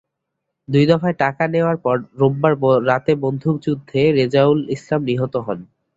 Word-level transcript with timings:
দুই 0.67 0.85
দফায় 0.89 1.15
টাকা 1.19 1.43
নেওয়ার 1.47 1.77
পর 1.77 1.95
রোববার 2.19 2.53
রাতে 2.89 3.11
বন্দুকযুদ্ধে 3.23 4.01
রেজাউল 4.17 4.59
ইসলাম 4.75 5.01
নিহত 5.09 5.33
হন। 5.45 5.59